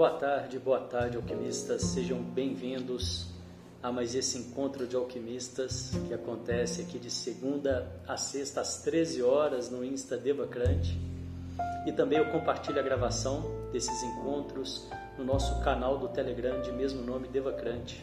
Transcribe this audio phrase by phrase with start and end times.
[0.00, 1.82] Boa tarde, boa tarde, alquimistas.
[1.82, 3.26] Sejam bem-vindos
[3.82, 9.22] a mais esse encontro de alquimistas que acontece aqui de segunda a sexta às 13
[9.22, 10.98] horas no Insta Devacrante.
[11.86, 17.02] E também eu compartilho a gravação desses encontros no nosso canal do Telegram de mesmo
[17.02, 18.02] nome, Devacrante.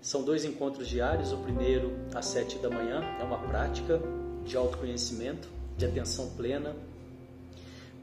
[0.00, 1.32] São dois encontros diários.
[1.32, 4.00] O primeiro às 7 da manhã é uma prática
[4.42, 6.74] de autoconhecimento, de atenção plena,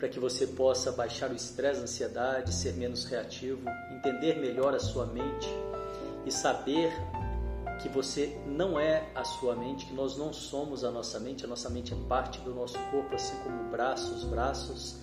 [0.01, 4.79] para que você possa baixar o estresse, a ansiedade, ser menos reativo, entender melhor a
[4.79, 5.47] sua mente
[6.25, 6.91] e saber
[7.79, 11.47] que você não é a sua mente, que nós não somos a nossa mente, a
[11.47, 14.95] nossa mente é parte do nosso corpo, assim como o braço, os braços,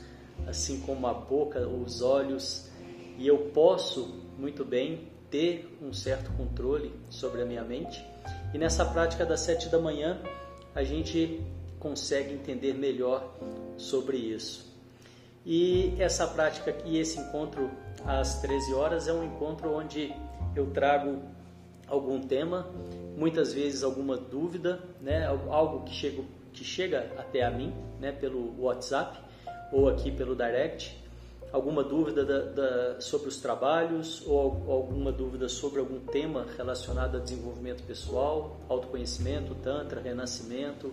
[0.49, 2.69] assim como a boca, os olhos,
[3.17, 8.05] e eu posso muito bem ter um certo controle sobre a minha mente.
[8.53, 10.21] E nessa prática das sete da manhã,
[10.75, 11.41] a gente
[11.79, 13.33] consegue entender melhor
[13.77, 14.68] sobre isso.
[15.51, 17.71] E essa prática e esse encontro
[18.05, 20.15] às 13 horas é um encontro onde
[20.55, 21.23] eu trago
[21.87, 22.69] algum tema,
[23.17, 28.61] muitas vezes alguma dúvida, né, algo que chega, que chega até a mim, né, pelo
[28.61, 29.19] WhatsApp
[29.73, 31.03] ou aqui pelo direct,
[31.51, 37.21] alguma dúvida da, da, sobre os trabalhos ou alguma dúvida sobre algum tema relacionado a
[37.21, 40.93] desenvolvimento pessoal, autoconhecimento, tantra, renascimento,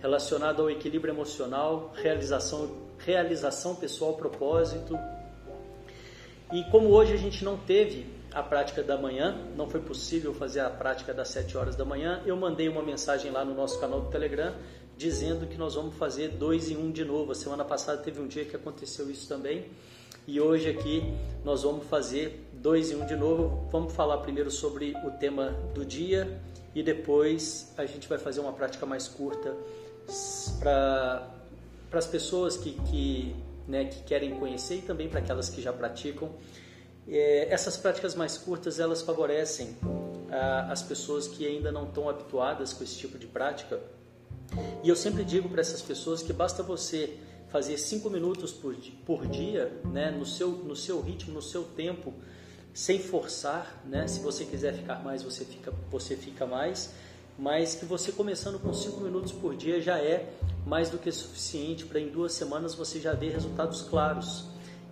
[0.00, 4.98] relacionado ao equilíbrio emocional, realização realização pessoal, propósito.
[6.52, 10.60] E como hoje a gente não teve a prática da manhã, não foi possível fazer
[10.60, 14.00] a prática das 7 horas da manhã, eu mandei uma mensagem lá no nosso canal
[14.00, 14.54] do Telegram
[14.96, 17.32] dizendo que nós vamos fazer dois em um de novo.
[17.32, 19.66] A semana passada teve um dia que aconteceu isso também.
[20.26, 21.02] E hoje aqui
[21.44, 23.68] nós vamos fazer dois em um de novo.
[23.70, 26.40] Vamos falar primeiro sobre o tema do dia
[26.74, 29.54] e depois a gente vai fazer uma prática mais curta
[30.58, 31.33] para
[31.94, 33.36] para as pessoas que, que,
[33.68, 36.28] né, que querem conhecer e também para aquelas que já praticam.
[37.06, 39.76] É, essas práticas mais curtas elas favorecem
[40.28, 43.80] ah, as pessoas que ainda não estão habituadas com esse tipo de prática.
[44.82, 47.16] E eu sempre digo para essas pessoas que basta você
[47.46, 48.74] fazer cinco minutos por,
[49.06, 52.12] por dia, né, no, seu, no seu ritmo, no seu tempo,
[52.72, 54.08] sem forçar, né?
[54.08, 56.90] Se você quiser ficar mais, você fica, você fica mais
[57.38, 60.30] mas que você começando com 5 minutos por dia já é
[60.66, 64.46] mais do que suficiente para em duas semanas você já ver resultados claros.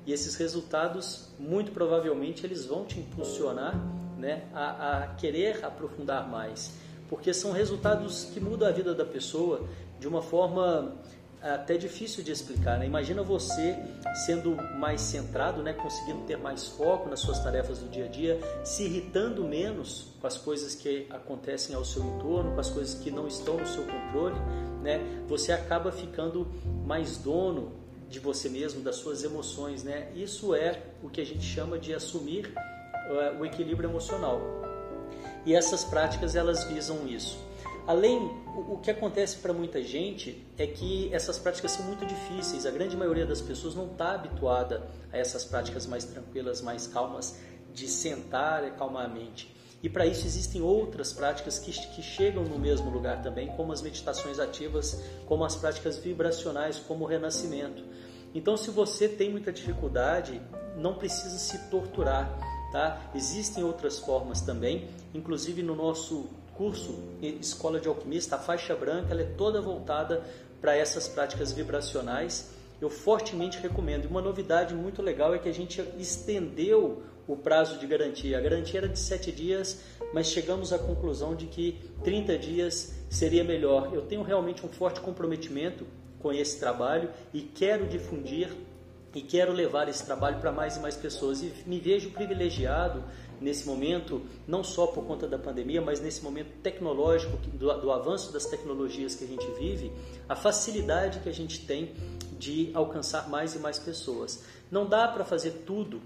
[0.06, 3.74] E esses resultados, muito provavelmente, eles vão te impulsionar
[4.18, 6.72] né, a, a querer aprofundar mais,
[7.08, 9.68] porque são resultados que mudam a vida da pessoa
[10.00, 10.96] de uma forma
[11.42, 12.78] até difícil de explicar.
[12.78, 12.86] Né?
[12.86, 13.76] Imagina você
[14.24, 15.72] sendo mais centrado, né?
[15.72, 20.26] conseguindo ter mais foco nas suas tarefas do dia a dia, se irritando menos com
[20.26, 23.84] as coisas que acontecem ao seu entorno, com as coisas que não estão no seu
[23.84, 24.36] controle.
[24.82, 25.00] Né?
[25.28, 26.46] Você acaba ficando
[26.84, 27.72] mais dono
[28.08, 29.82] de você mesmo, das suas emoções.
[29.82, 30.10] Né?
[30.14, 32.52] Isso é o que a gente chama de assumir
[33.08, 34.40] uh, o equilíbrio emocional.
[35.46, 37.38] E essas práticas elas visam isso.
[37.86, 38.30] Além,
[38.68, 42.64] o que acontece para muita gente é que essas práticas são muito difíceis.
[42.64, 47.40] A grande maioria das pessoas não está habituada a essas práticas mais tranquilas, mais calmas,
[47.74, 49.52] de sentar e acalmar a mente.
[49.82, 53.82] E para isso existem outras práticas que, que chegam no mesmo lugar também, como as
[53.82, 57.82] meditações ativas, como as práticas vibracionais, como o renascimento.
[58.34, 60.40] Então, se você tem muita dificuldade,
[60.76, 62.32] não precisa se torturar,
[62.70, 63.10] tá?
[63.14, 69.22] Existem outras formas também, inclusive no nosso curso Escola de Alquimista, a faixa branca, ela
[69.22, 70.22] é toda voltada
[70.60, 72.50] para essas práticas vibracionais.
[72.80, 74.04] Eu fortemente recomendo.
[74.04, 78.38] E uma novidade muito legal é que a gente estendeu o prazo de garantia.
[78.38, 83.44] A garantia era de 7 dias, mas chegamos à conclusão de que 30 dias seria
[83.44, 83.90] melhor.
[83.92, 85.86] Eu tenho realmente um forte comprometimento
[86.18, 88.50] com esse trabalho e quero difundir
[89.14, 91.42] e quero levar esse trabalho para mais e mais pessoas.
[91.42, 93.04] E me vejo privilegiado
[93.40, 98.32] nesse momento, não só por conta da pandemia, mas nesse momento tecnológico, do, do avanço
[98.32, 99.92] das tecnologias que a gente vive,
[100.28, 101.92] a facilidade que a gente tem
[102.38, 104.44] de alcançar mais e mais pessoas.
[104.70, 106.00] Não dá para fazer tudo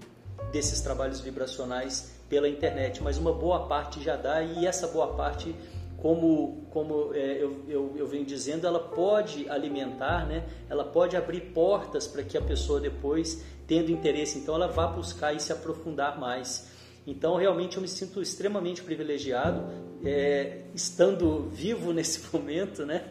[0.51, 5.55] desses trabalhos vibracionais pela internet, mas uma boa parte já dá e essa boa parte
[5.97, 10.47] como, como é, eu, eu, eu, venho dizendo, ela pode alimentar, né?
[10.69, 15.33] ela pode abrir portas para que a pessoa depois, tendo interesse, então ela vá buscar
[15.33, 16.69] e se aprofundar mais.
[17.05, 19.63] Então, realmente, eu me sinto extremamente privilegiado,
[20.05, 23.05] é, estando vivo nesse momento, né?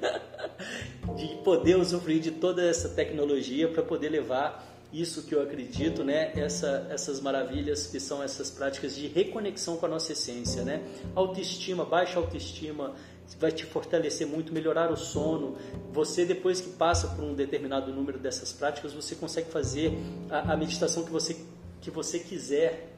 [1.17, 6.33] de poder usufruir de toda essa tecnologia para poder levar isso que eu acredito, né?
[6.37, 10.83] Essa, essas maravilhas que são essas práticas de reconexão com a nossa essência, né?
[11.15, 12.95] Autoestima, baixa autoestima,
[13.39, 15.57] vai te fortalecer muito, melhorar o sono.
[15.93, 19.93] Você, depois que passa por um determinado número dessas práticas, você consegue fazer
[20.31, 21.37] a, a meditação que você
[21.81, 22.93] que você quiser.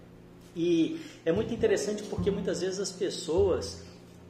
[0.56, 3.82] E é muito interessante porque muitas vezes as pessoas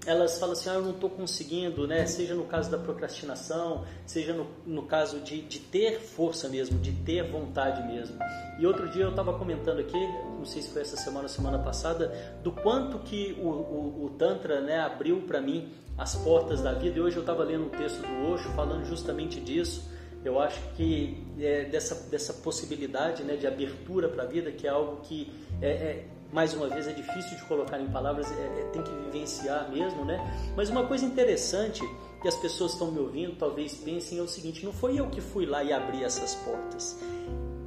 [0.08, 2.06] elas falam assim, ah, eu não estou conseguindo, né?
[2.06, 6.92] Seja no caso da procrastinação, seja no, no caso de, de ter força mesmo, de
[6.92, 8.16] ter vontade mesmo.
[8.58, 9.98] E outro dia eu estava comentando aqui,
[10.38, 12.08] não sei se foi essa semana ou semana passada,
[12.42, 15.68] do quanto que o, o, o Tantra né, abriu para mim
[15.98, 16.96] as portas da vida.
[16.98, 19.90] E hoje eu estava lendo um texto do Osho falando justamente disso.
[20.24, 24.70] Eu acho que é, dessa, dessa possibilidade né, de abertura para a vida, que é
[24.70, 25.30] algo que
[25.60, 28.90] é, é mais uma vez é difícil de colocar em palavras, é, é, tem que
[28.90, 30.18] vivenciar mesmo, né?
[30.56, 31.82] Mas uma coisa interessante
[32.20, 35.20] que as pessoas estão me ouvindo talvez pensem é o seguinte: não foi eu que
[35.20, 36.98] fui lá e abri essas portas.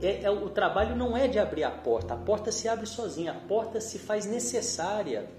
[0.01, 3.31] É, é, o trabalho não é de abrir a porta, a porta se abre sozinha,
[3.31, 5.29] a porta se faz necessária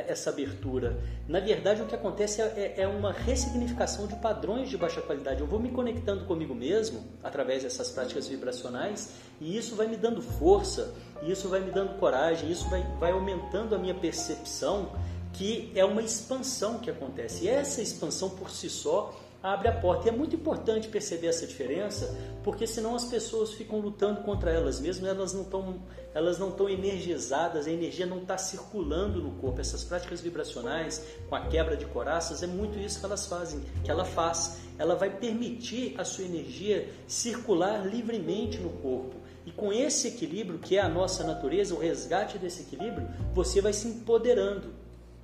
[0.00, 0.98] essa abertura.
[1.28, 5.40] Na verdade, o que acontece é, é, uma ressignificação de padrões de baixa qualidade.
[5.40, 10.22] Eu vou me conectando comigo mesmo através dessas práticas vibracionais e isso vai me dando
[10.22, 14.92] força, isso vai me dando coragem, isso vai, vai aumentando a minha percepção
[15.32, 17.44] que é uma expansão que acontece.
[17.44, 20.06] E essa expansão por si só abre a porta.
[20.06, 24.80] E é muito importante perceber essa diferença, porque senão as pessoas ficam lutando contra elas
[24.80, 25.80] mesmas, elas não estão
[26.16, 29.60] elas não estão energizadas, a energia não está circulando no corpo.
[29.60, 33.90] Essas práticas vibracionais, com a quebra de coraças, é muito isso que elas fazem, que
[33.90, 34.60] ela faz.
[34.78, 39.16] Ela vai permitir a sua energia circular livremente no corpo.
[39.44, 43.74] E com esse equilíbrio, que é a nossa natureza, o resgate desse equilíbrio, você vai
[43.74, 44.72] se empoderando.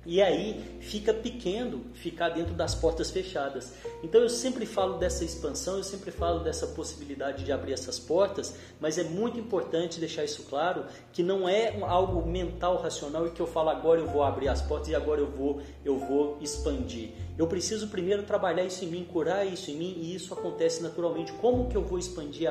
[0.05, 3.73] E aí fica pequeno ficar dentro das portas fechadas.
[4.03, 8.55] Então eu sempre falo dessa expansão, eu sempre falo dessa possibilidade de abrir essas portas,
[8.81, 13.41] mas é muito importante deixar isso claro que não é algo mental racional e que
[13.41, 17.11] eu falo agora eu vou abrir as portas e agora eu vou eu vou expandir.
[17.37, 21.31] Eu preciso primeiro trabalhar isso em mim, curar isso em mim e isso acontece naturalmente.
[21.33, 22.49] Como que eu vou expandir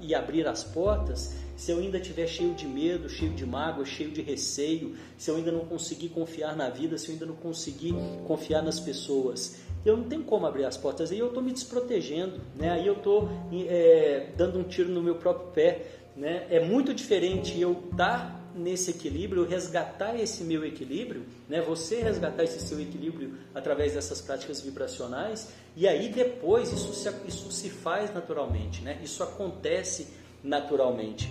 [0.00, 1.43] e abrir as portas?
[1.56, 5.36] Se eu ainda estiver cheio de medo, cheio de mágoa, cheio de receio, se eu
[5.36, 7.94] ainda não conseguir confiar na vida, se eu ainda não conseguir
[8.26, 9.56] confiar nas pessoas.
[9.84, 12.70] Eu não tenho como abrir as portas, aí eu estou me desprotegendo, né?
[12.70, 13.28] aí eu estou
[13.68, 15.86] é, dando um tiro no meu próprio pé.
[16.16, 16.46] Né?
[16.48, 21.60] É muito diferente eu estar nesse equilíbrio, resgatar esse meu equilíbrio, né?
[21.60, 27.50] você resgatar esse seu equilíbrio através dessas práticas vibracionais, e aí depois isso se, isso
[27.50, 29.00] se faz naturalmente, né?
[29.02, 30.06] isso acontece
[30.44, 31.28] naturalmente.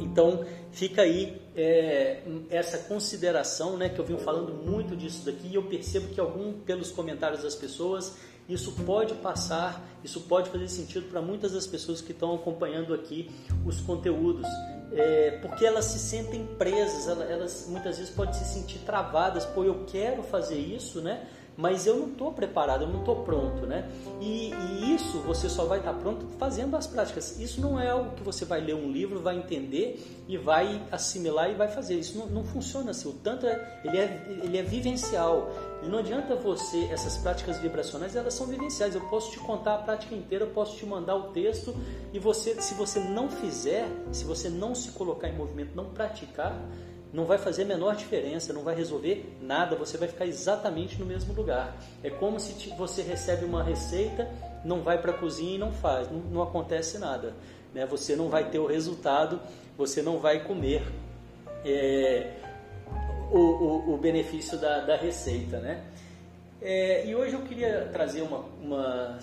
[0.00, 5.56] Então fica aí é, essa consideração, né, que eu venho falando muito disso daqui e
[5.56, 8.16] eu percebo que algum pelos comentários das pessoas
[8.48, 13.30] isso pode passar, isso pode fazer sentido para muitas das pessoas que estão acompanhando aqui
[13.66, 14.46] os conteúdos,
[14.90, 19.84] é, porque elas se sentem presas, elas, muitas vezes podem se sentir travadas, pô, eu
[19.86, 21.28] quero fazer isso, né?
[21.58, 23.90] Mas eu não estou preparado, eu não estou pronto, né?
[24.20, 27.36] E, e, isso você só vai estar tá pronto fazendo as práticas.
[27.40, 31.50] Isso não é algo que você vai ler um livro, vai entender e vai assimilar
[31.50, 31.98] e vai fazer.
[31.98, 33.08] Isso não, não funciona assim.
[33.08, 35.50] O Tantra ele é, ele é vivencial.
[35.82, 38.94] E não adianta você, essas práticas vibracionais, elas são vivenciais.
[38.94, 41.74] Eu posso te contar a prática inteira, eu posso te mandar o texto
[42.12, 46.56] e você, se você não fizer, se você não se colocar em movimento, não praticar,
[47.12, 51.06] não vai fazer a menor diferença, não vai resolver nada, você vai ficar exatamente no
[51.06, 51.74] mesmo lugar.
[52.02, 54.28] É como se você recebe uma receita,
[54.64, 57.34] não vai para a cozinha e não faz, não, não acontece nada.
[57.72, 57.86] Né?
[57.86, 59.40] Você não vai ter o resultado,
[59.76, 60.82] você não vai comer
[61.64, 62.34] é,
[63.30, 65.58] o, o, o, benefício da, da receita.
[65.58, 65.82] Né?
[66.60, 69.18] É, e hoje eu queria trazer uma, uma,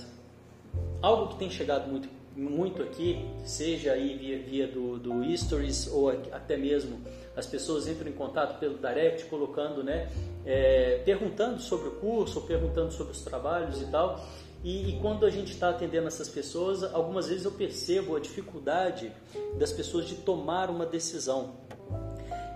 [1.02, 6.10] algo que tem chegado muito, muito aqui, seja aí via, via do, do Stories ou
[6.10, 7.00] até mesmo
[7.36, 10.10] as pessoas entram em contato pelo direct, colocando, né,
[10.46, 14.24] é, perguntando sobre o curso, perguntando sobre os trabalhos e tal.
[14.64, 19.12] E, e quando a gente está atendendo essas pessoas, algumas vezes eu percebo a dificuldade
[19.60, 21.54] das pessoas de tomar uma decisão.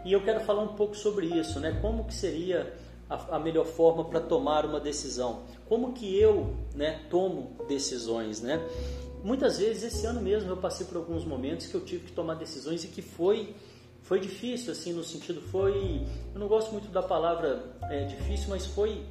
[0.04, 1.78] E eu quero falar um pouco sobre isso, né?
[1.82, 2.74] Como que seria
[3.10, 5.44] a, a melhor forma para tomar uma decisão?
[5.68, 8.60] Como que eu, né, tomo decisões, né?
[9.24, 12.36] Muitas vezes esse ano mesmo eu passei por alguns momentos que eu tive que tomar
[12.36, 13.54] decisões e que foi
[14.10, 16.02] foi difícil, assim, no sentido, foi.
[16.34, 19.06] Eu não gosto muito da palavra é, difícil, mas foi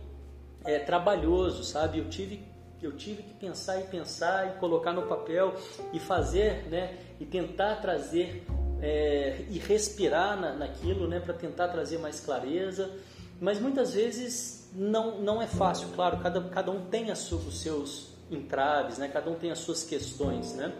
[0.64, 2.00] é, trabalhoso, sabe?
[2.00, 2.42] Eu tive,
[2.82, 5.54] eu tive que pensar e pensar e colocar no papel
[5.92, 6.98] e fazer, né?
[7.20, 8.44] E tentar trazer
[8.82, 11.20] é, e respirar na, naquilo, né?
[11.20, 12.90] Para tentar trazer mais clareza.
[13.40, 18.08] Mas muitas vezes não, não é fácil, claro, cada, cada um tem as, os seus
[18.32, 19.06] entraves, né?
[19.06, 20.74] Cada um tem as suas questões, né?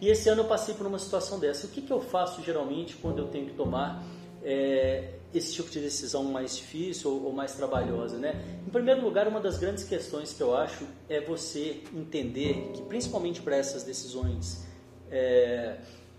[0.00, 1.66] E esse ano eu passei por uma situação dessa.
[1.66, 4.04] O que, que eu faço geralmente quando eu tenho que tomar
[4.42, 8.60] é, esse tipo de decisão mais difícil ou, ou, mais trabalhosa, né?
[8.66, 13.42] Em primeiro lugar, uma das grandes questões que eu acho é você entender que, principalmente
[13.42, 14.66] para essas decisões
[15.10, 15.78] é,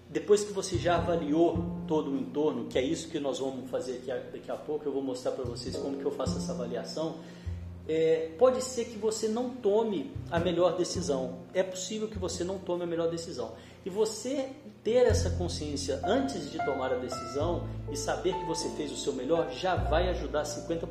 [0.09, 3.97] depois que você já avaliou todo o entorno, que é isso que nós vamos fazer
[3.97, 7.17] aqui, daqui a pouco, eu vou mostrar para vocês como que eu faço essa avaliação.
[7.91, 11.39] É, pode ser que você não tome a melhor decisão.
[11.55, 13.53] É possível que você não tome a melhor decisão.
[13.83, 14.49] E você
[14.83, 19.11] ter essa consciência antes de tomar a decisão e saber que você fez o seu
[19.13, 20.85] melhor já vai ajudar 50%,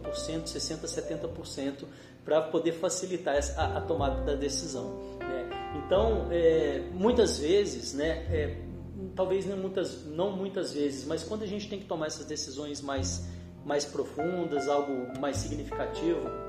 [0.47, 1.85] 60%, 70%
[2.25, 4.99] para poder facilitar a, a, tomada da decisão.
[5.21, 5.49] Né?
[5.77, 8.57] Então, é, muitas vezes, né, é,
[9.15, 12.81] talvez não muitas, não muitas vezes, mas quando a gente tem que tomar essas decisões
[12.81, 13.25] mais,
[13.65, 16.48] mais profundas, algo mais significativo,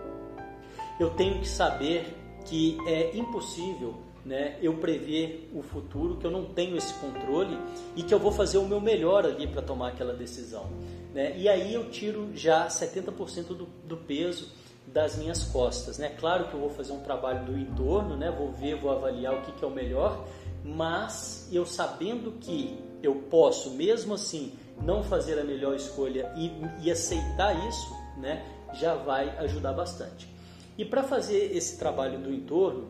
[1.00, 2.16] eu tenho que saber
[2.46, 7.58] que é impossível né, eu prever o futuro, que eu não tenho esse controle
[7.96, 10.70] e que eu vou fazer o meu melhor ali para tomar aquela decisão.
[11.14, 11.36] Né?
[11.38, 14.52] E aí eu tiro já 70% do, do peso
[14.86, 15.98] das minhas costas.
[15.98, 16.10] Né?
[16.10, 18.30] Claro que eu vou fazer um trabalho do entorno, né?
[18.30, 20.28] vou ver, vou avaliar o que, que é o melhor,
[20.64, 24.54] mas eu sabendo que eu posso, mesmo assim,
[24.84, 26.52] não fazer a melhor escolha e,
[26.84, 28.46] e aceitar isso, né?
[28.74, 30.39] já vai ajudar bastante.
[30.80, 32.88] E para fazer esse trabalho do entorno,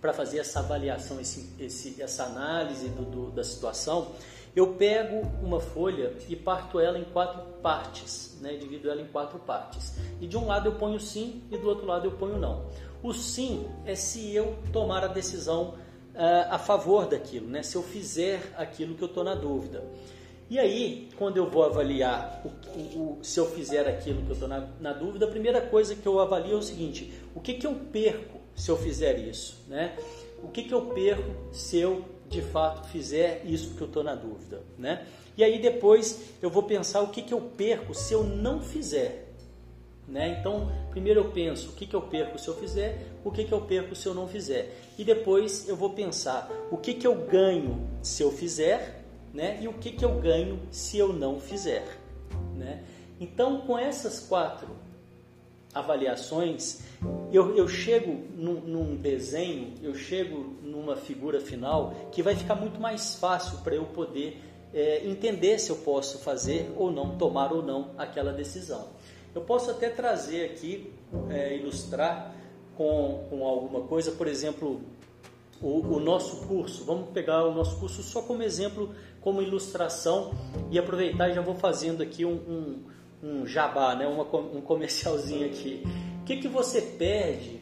[0.00, 4.12] para fazer essa avaliação, esse, esse, essa análise do, do, da situação,
[4.54, 8.56] eu pego uma folha e parto ela em quatro partes, né?
[8.56, 9.94] divido ela em quatro partes.
[10.20, 12.66] E de um lado eu ponho sim e do outro lado eu ponho não.
[13.02, 15.74] O sim é se eu tomar a decisão
[16.14, 17.64] uh, a favor daquilo, né?
[17.64, 19.82] se eu fizer aquilo que eu estou na dúvida.
[20.50, 24.32] E aí, quando eu vou avaliar o, o, o, se eu fizer aquilo que eu
[24.32, 27.54] estou na, na, dúvida, a primeira coisa que eu avalio é o seguinte: o que,
[27.54, 29.62] que eu perco se eu fizer isso?
[29.68, 29.94] Né?
[30.42, 34.14] O que, que eu perco se eu de fato fizer isso que eu estou na
[34.14, 35.06] dúvida, né?
[35.36, 39.32] E aí depois eu vou pensar o que, que eu perco se eu não fizer,
[40.06, 40.38] né?
[40.38, 43.52] Então primeiro eu penso o que, que eu perco se eu fizer, o que, que
[43.52, 47.14] eu perco se eu não fizer, e depois eu vou pensar o que, que eu
[47.14, 49.58] ganho se eu fizer, né?
[49.60, 51.86] E o que, que eu ganho se eu não fizer,
[52.56, 52.84] né?
[53.20, 54.68] Então com essas quatro
[55.74, 56.80] avaliações
[57.32, 62.80] eu, eu chego num, num, desenho, eu chego numa figura final que vai ficar muito
[62.80, 64.42] mais fácil para eu poder
[64.72, 68.88] é, entender se eu posso fazer ou não, tomar ou não aquela decisão.
[69.34, 70.92] Eu posso até trazer aqui,
[71.30, 72.34] é, ilustrar
[72.76, 74.80] com, com alguma coisa, por exemplo,
[75.60, 76.84] o, o, nosso curso.
[76.84, 80.32] Vamos pegar o nosso curso só como exemplo, como ilustração
[80.70, 82.82] e aproveitar já vou fazendo aqui um, um,
[83.22, 84.06] um jabá, né?
[84.06, 85.82] Uma, um comercialzinho aqui
[86.28, 87.58] que, que você perde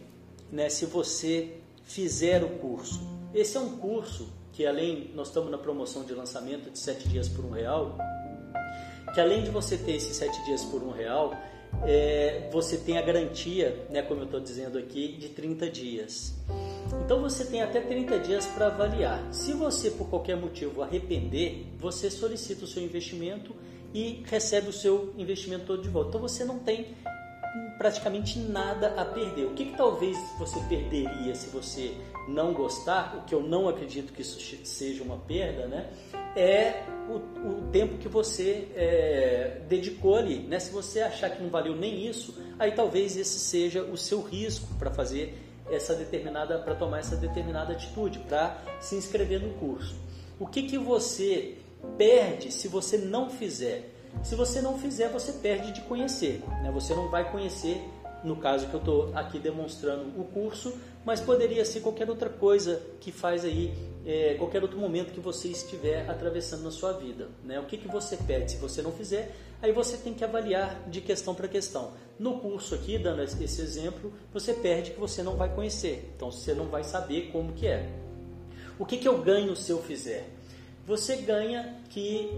[0.50, 1.52] né, se você
[1.84, 3.00] fizer o curso?
[3.32, 7.28] Esse é um curso que além, nós estamos na promoção de lançamento de 7 dias
[7.28, 7.96] por um real,
[9.14, 11.32] que além de você ter esses 7 dias por um real,
[11.84, 16.34] é, você tem a garantia, né, como eu estou dizendo aqui, de 30 dias.
[17.04, 19.22] Então você tem até 30 dias para avaliar.
[19.32, 23.54] Se você por qualquer motivo arrepender, você solicita o seu investimento
[23.92, 26.10] e recebe o seu investimento todo de volta.
[26.10, 26.94] Então você não tem
[27.78, 29.46] praticamente nada a perder.
[29.46, 31.94] O que, que, talvez você perderia se você
[32.28, 35.90] não gostar, o que eu não acredito que isso seja uma perda, né?
[36.34, 37.16] É o,
[37.48, 40.40] o tempo que você é, dedicou ali.
[40.40, 40.58] Né?
[40.58, 44.74] Se você achar que não valeu nem isso, aí talvez esse seja o seu risco
[44.78, 45.38] para fazer
[45.70, 49.96] essa determinada, para tomar essa determinada atitude, para se inscrever no curso.
[50.38, 51.58] O que, que você
[51.96, 53.92] perde se você não fizer?
[54.22, 56.42] Se você não fizer, você perde de conhecer.
[56.62, 56.70] Né?
[56.72, 57.82] Você não vai conhecer,
[58.24, 60.74] no caso que eu estou aqui demonstrando o curso,
[61.06, 63.72] mas poderia ser qualquer outra coisa que faz aí,
[64.04, 67.28] é, qualquer outro momento que você estiver atravessando na sua vida.
[67.44, 67.60] Né?
[67.60, 69.32] O que, que você perde se você não fizer?
[69.62, 71.92] Aí você tem que avaliar de questão para questão.
[72.18, 76.10] No curso aqui, dando esse exemplo, você perde que você não vai conhecer.
[76.16, 77.88] Então você não vai saber como que é.
[78.76, 80.28] O que, que eu ganho se eu fizer?
[80.84, 82.32] Você ganha que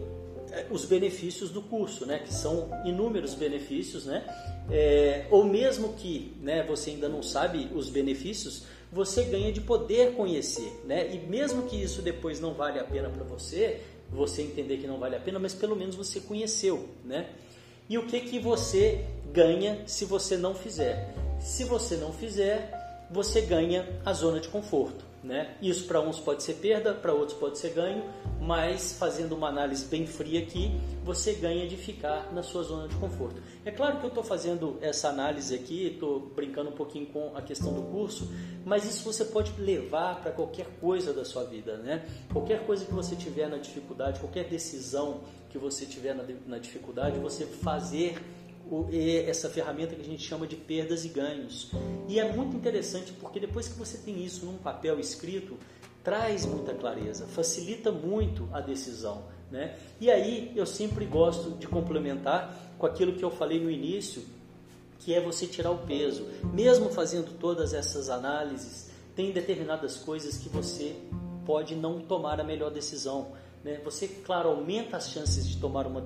[0.70, 2.18] os benefícios do curso, né?
[2.18, 4.24] que são inúmeros benefícios, né?
[4.70, 10.14] É, ou mesmo que né, você ainda não sabe os benefícios, você ganha de poder
[10.14, 10.80] conhecer.
[10.84, 11.14] Né?
[11.14, 14.98] E mesmo que isso depois não vale a pena para você, você entender que não
[14.98, 16.88] vale a pena, mas pelo menos você conheceu.
[17.04, 17.30] Né?
[17.88, 21.14] E o que, que você ganha se você não fizer?
[21.40, 25.07] Se você não fizer, você ganha a zona de conforto.
[25.22, 25.56] Né?
[25.60, 28.04] Isso para uns pode ser perda, para outros pode ser ganho,
[28.40, 32.94] mas fazendo uma análise bem fria aqui, você ganha de ficar na sua zona de
[32.96, 33.42] conforto.
[33.64, 37.42] É claro que eu estou fazendo essa análise aqui, estou brincando um pouquinho com a
[37.42, 38.32] questão do curso,
[38.64, 42.06] mas isso você pode levar para qualquer coisa da sua vida, né?
[42.32, 47.18] Qualquer coisa que você tiver na dificuldade, qualquer decisão que você tiver na, na dificuldade,
[47.18, 48.16] você fazer
[49.26, 51.70] essa ferramenta que a gente chama de perdas e ganhos.
[52.06, 55.56] E é muito interessante porque depois que você tem isso num papel escrito,
[56.02, 59.24] traz muita clareza, facilita muito a decisão.
[59.50, 59.76] Né?
[60.00, 64.22] E aí eu sempre gosto de complementar com aquilo que eu falei no início,
[64.98, 66.26] que é você tirar o peso.
[66.52, 70.96] Mesmo fazendo todas essas análises, tem determinadas coisas que você
[71.46, 73.32] pode não tomar a melhor decisão.
[73.64, 73.80] Né?
[73.84, 76.00] Você, claro, aumenta as chances de tomar uma,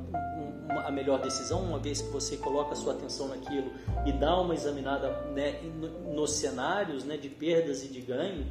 [0.81, 3.71] a melhor decisão, uma vez que você coloca a sua atenção naquilo
[4.07, 5.61] e dá uma examinada né,
[6.15, 8.47] nos cenários né, de perdas e de ganho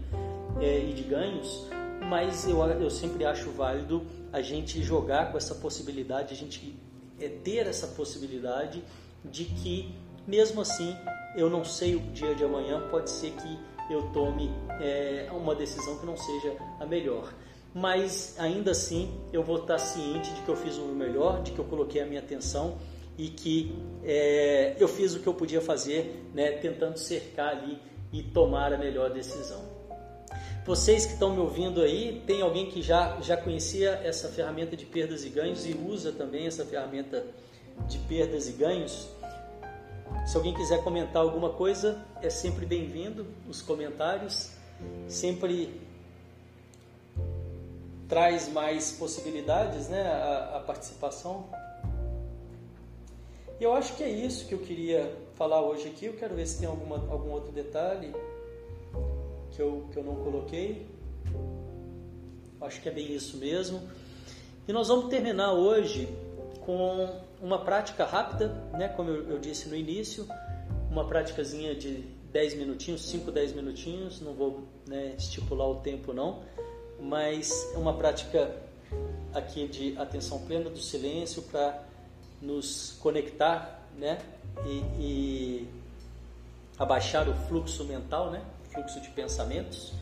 [0.60, 1.68] é, e de ganhos,
[2.08, 6.78] mas eu, eu sempre acho válido a gente jogar com essa possibilidade, a gente
[7.20, 8.84] é, ter essa possibilidade
[9.24, 9.94] de que,
[10.26, 10.96] mesmo assim,
[11.36, 13.60] eu não sei o dia de amanhã, pode ser que
[13.94, 14.50] eu tome
[14.80, 17.34] é, uma decisão que não seja a melhor.
[17.74, 21.60] Mas ainda assim eu vou estar ciente de que eu fiz o melhor, de que
[21.60, 22.78] eu coloquei a minha atenção
[23.18, 27.80] e que é, eu fiz o que eu podia fazer, né, tentando cercar ali
[28.12, 29.62] e tomar a melhor decisão.
[30.66, 34.86] Vocês que estão me ouvindo aí, tem alguém que já, já conhecia essa ferramenta de
[34.86, 37.26] perdas e ganhos e usa também essa ferramenta
[37.88, 39.08] de perdas e ganhos?
[40.26, 43.26] Se alguém quiser comentar alguma coisa, é sempre bem-vindo.
[43.50, 44.52] Os comentários
[45.08, 45.82] sempre
[48.12, 51.46] traz mais possibilidades, né, a, a participação.
[53.58, 56.08] E eu acho que é isso que eu queria falar hoje aqui.
[56.08, 58.14] Eu quero ver se tem alguma, algum outro detalhe
[59.52, 60.86] que eu, que eu não coloquei.
[62.60, 63.82] Acho que é bem isso mesmo.
[64.68, 66.10] E nós vamos terminar hoje
[66.66, 67.08] com
[67.42, 68.90] uma prática rápida, né?
[68.90, 70.28] como eu, eu disse no início,
[70.90, 72.04] uma práticazinha de
[72.34, 76.44] 10 minutinhos, 5, 10 minutinhos, não vou né, estipular o tempo não,
[77.02, 78.56] mas é uma prática
[79.34, 81.84] aqui de atenção plena do silêncio para
[82.40, 84.20] nos conectar né,
[84.66, 85.70] e, e
[86.78, 88.44] abaixar o fluxo mental, né?
[88.72, 89.94] fluxo de pensamentos.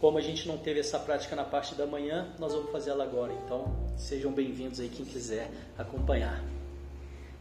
[0.00, 3.04] Como a gente não teve essa prática na parte da manhã, nós vamos fazer ela
[3.04, 3.32] agora.
[3.44, 6.42] Então, sejam bem-vindos aí quem quiser acompanhar.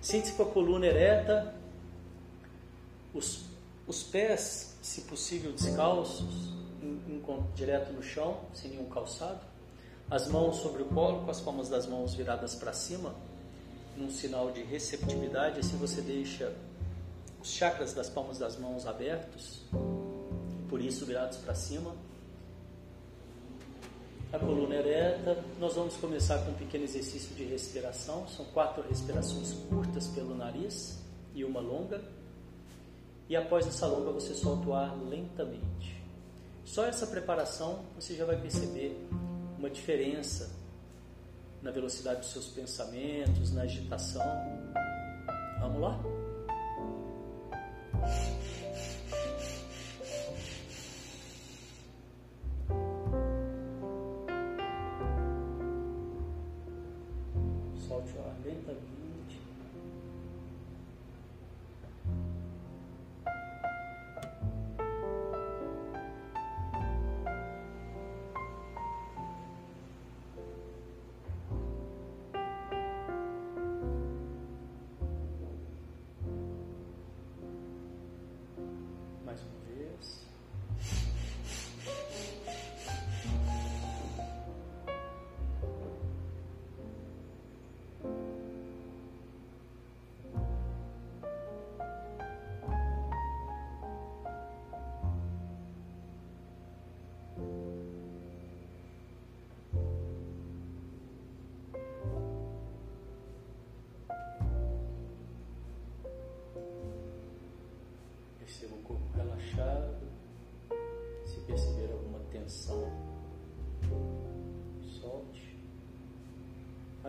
[0.02, 1.54] Sinta-se com a coluna ereta,
[3.14, 3.46] os,
[3.88, 7.24] os pés, se possível, descalços, em, em,
[7.56, 9.42] direto no chão, sem nenhum calçado.
[10.10, 13.14] As mãos sobre o colo, com as palmas das mãos viradas para cima,
[13.96, 15.60] num sinal de receptividade.
[15.60, 16.54] Assim você deixa
[17.42, 19.62] os chakras das palmas das mãos abertos
[20.70, 21.94] por isso virados para cima.
[24.32, 25.44] A coluna ereta.
[25.60, 28.28] Nós vamos começar com um pequeno exercício de respiração.
[28.28, 31.00] São quatro respirações curtas pelo nariz
[31.34, 32.02] e uma longa.
[33.28, 35.99] E após essa longa você solta o ar lentamente.
[36.70, 38.96] Só essa preparação você já vai perceber
[39.58, 40.52] uma diferença
[41.64, 44.22] na velocidade dos seus pensamentos, na agitação.
[45.62, 46.00] Vamos lá?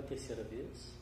[0.00, 0.94] A terceira vez.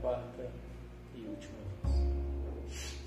[0.00, 0.50] Quarta
[1.14, 2.98] e última vez.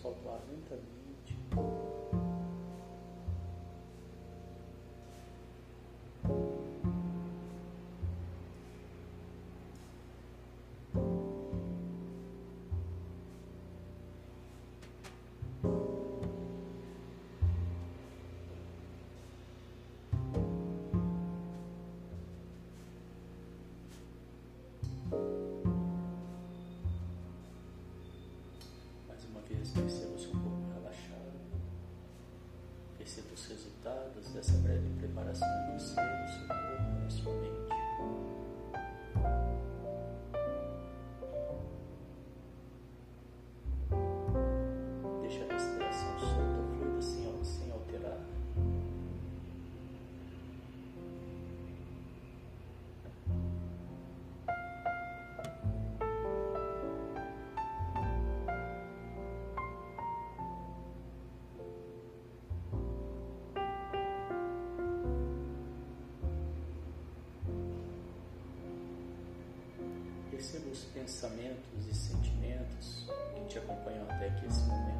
[0.00, 1.01] Solta o ar lentamente.
[33.82, 37.61] resultados dessa breve preparação do você, seu corpo, sua mente.
[70.42, 74.92] Perceba os pensamentos e sentimentos que te acompanham até aqui esse momento.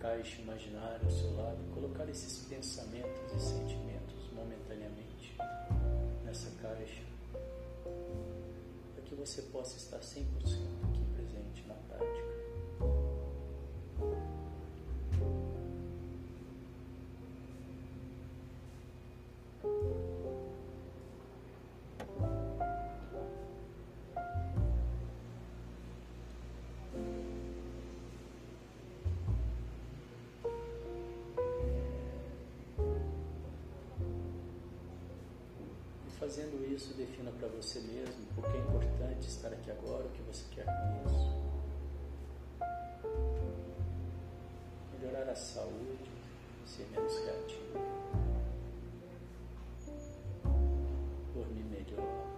[0.00, 5.36] caixa imaginária ao seu lado e colocar esses pensamentos e sentimentos momentaneamente
[6.24, 7.02] nessa caixa,
[9.10, 10.22] que você possa estar 100%
[10.84, 12.39] aqui presente na prática.
[36.30, 40.22] Fazendo isso, defina para você mesmo por que é importante estar aqui agora, o que
[40.22, 41.28] você quer com isso.
[44.92, 46.08] Melhorar a saúde,
[46.64, 47.80] ser menos reativo.
[51.34, 52.28] Dormir melhor.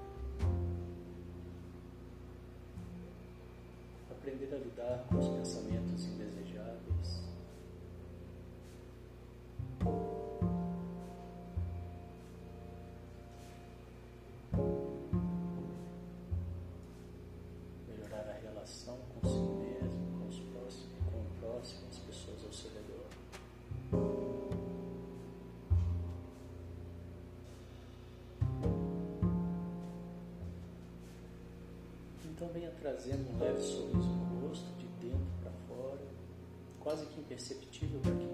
[4.10, 6.31] Aprender a lidar com os pensamentos indesejáveis.
[32.52, 36.00] Também trazendo um leve sorriso no rosto, de dentro para fora,
[36.80, 38.31] quase que imperceptível para quem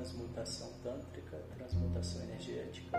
[0.00, 2.98] transmutação tântrica, transmutação energética,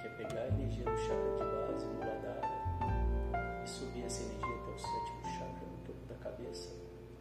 [0.00, 4.70] que é pegar a energia do chakra de base, Muladhara, e subir essa energia até
[4.70, 6.70] o sétimo chakra no topo da cabeça,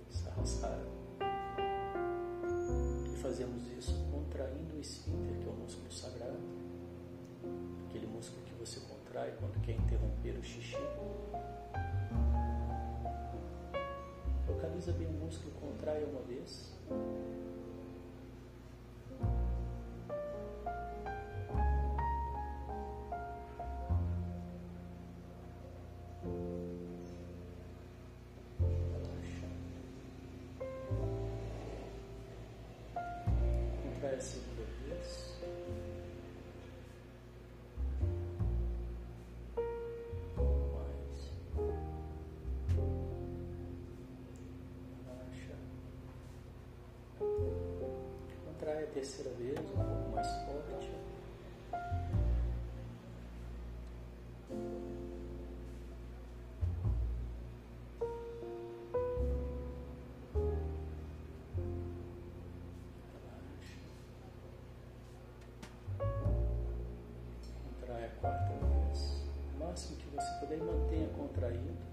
[0.10, 0.88] Sahasrara.
[3.13, 6.39] E fazemos isso contraindo o esfíncter, que é o músculo sagrado
[7.89, 10.77] aquele músculo que você contrai quando quer interromper o xixi.
[14.47, 16.71] Localiza bem o músculo, contrai uma vez.
[49.00, 50.92] Terceira vez, um pouco mais forte.
[67.80, 69.24] Contrai a quarta vez.
[69.56, 71.88] O máximo que você puder mantenha contraído.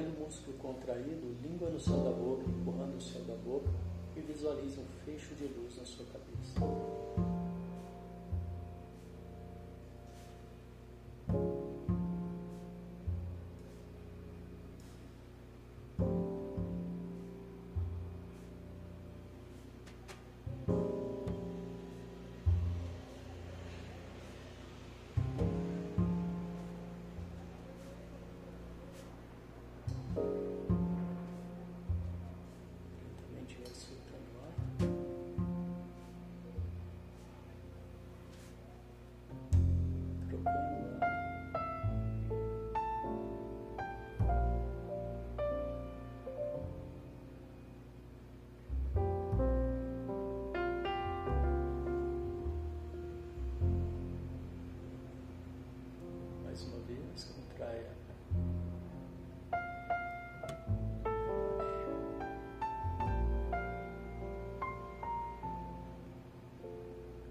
[0.00, 3.68] O músculo contraído, língua no céu da boca, empurrando o céu da boca
[4.16, 6.99] e visualize um fecho de luz na sua cabeça.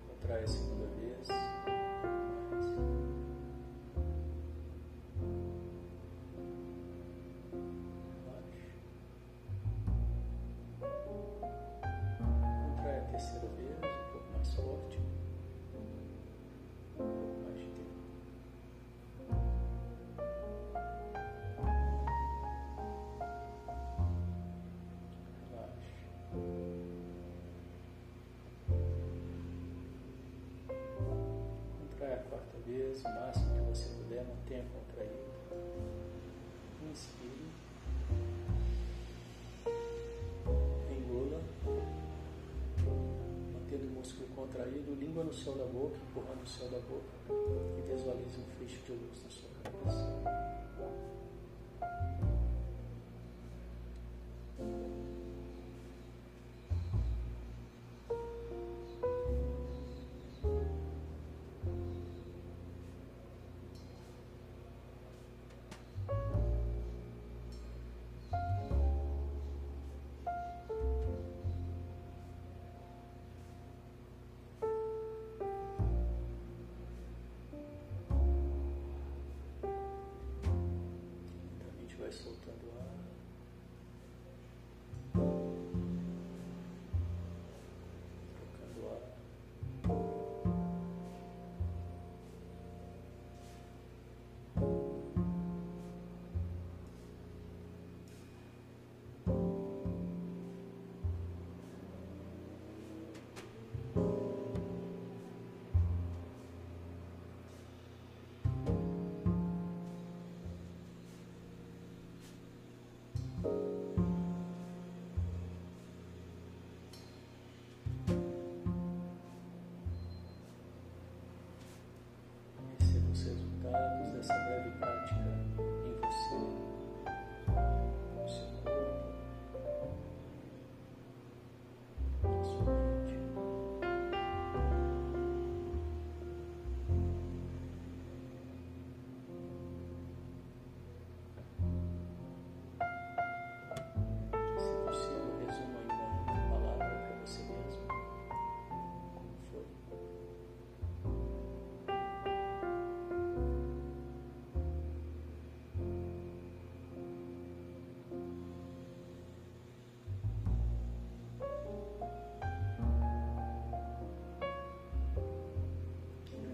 [0.08, 1.28] Contrai a segunda vez.
[2.45, 2.67] Mais.
[8.26, 8.69] Baixo.
[12.76, 13.49] Contrai a terceira
[32.89, 35.19] quarta vez, o máximo que você puder, mantenha contraído.
[36.89, 37.49] Inspire.
[40.91, 41.41] Engula.
[43.54, 47.13] Mantendo o músculo contraído, língua no céu da boca, empurrando o céu da boca.
[47.78, 51.18] E visualize um fecho de luz na sua cabeça.
[82.10, 82.99] Vai soltando ar.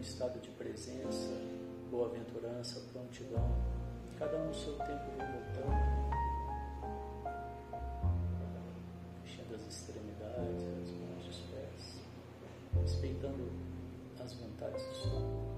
[0.05, 1.31] Estado de presença,
[1.89, 3.49] boa-aventurança, prontidão,
[4.19, 6.05] cada um no seu tempo vem voltando.
[9.23, 11.99] Fechando as extremidades, as mãos, os pés,
[12.79, 13.51] respeitando
[14.23, 15.55] as vontades do Senhor.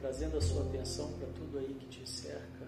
[0.00, 2.63] trazendo a sua atenção para tudo aí que te cerca.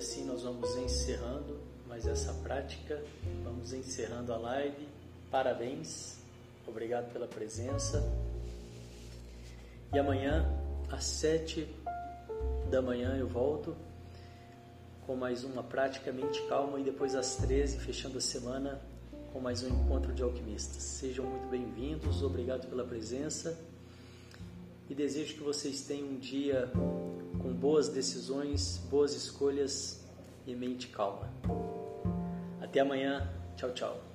[0.00, 3.02] Assim nós vamos encerrando mais essa prática,
[3.44, 4.88] vamos encerrando a live.
[5.30, 6.16] Parabéns,
[6.66, 8.02] obrigado pela presença.
[9.92, 10.48] E amanhã,
[10.90, 11.68] às sete
[12.70, 13.76] da manhã, eu volto
[15.06, 18.80] com mais uma praticamente calma e depois às 13, fechando a semana
[19.34, 20.82] com mais um encontro de alquimistas.
[20.82, 23.58] Sejam muito bem-vindos, obrigado pela presença
[24.88, 26.70] e desejo que vocês tenham um dia
[27.60, 30.02] boas decisões, boas escolhas
[30.46, 31.30] e mente calma.
[32.58, 34.09] Até amanhã, tchau, tchau.